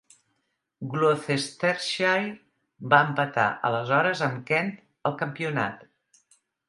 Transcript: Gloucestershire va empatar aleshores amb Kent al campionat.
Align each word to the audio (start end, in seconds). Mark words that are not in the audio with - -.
Gloucestershire 0.93 2.31
va 2.95 3.01
empatar 3.09 3.45
aleshores 3.69 4.25
amb 4.29 4.41
Kent 4.49 4.73
al 5.11 5.17
campionat. 5.21 5.85